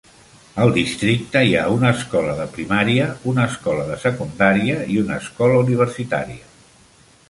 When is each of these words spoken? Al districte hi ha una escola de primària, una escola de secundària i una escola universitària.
Al 0.61 0.71
districte 0.77 1.43
hi 1.49 1.53
ha 1.59 1.65
una 1.73 1.91
escola 1.97 2.33
de 2.41 2.47
primària, 2.57 3.11
una 3.35 3.47
escola 3.53 3.87
de 3.93 4.01
secundària 4.07 4.83
i 4.97 5.01
una 5.07 5.23
escola 5.27 5.65
universitària. 5.67 6.55